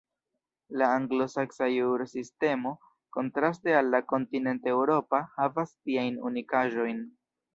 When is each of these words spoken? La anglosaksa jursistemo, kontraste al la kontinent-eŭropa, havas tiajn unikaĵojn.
La 0.81 0.85
anglosaksa 0.99 1.67
jursistemo, 1.71 2.71
kontraste 3.19 3.77
al 3.81 3.93
la 3.97 4.01
kontinent-eŭropa, 4.15 5.21
havas 5.39 5.75
tiajn 5.85 6.21
unikaĵojn. 6.31 7.07